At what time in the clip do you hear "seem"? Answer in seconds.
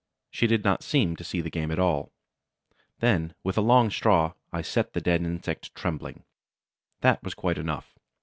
0.83-1.15